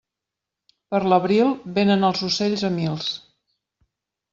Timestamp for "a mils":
2.73-3.15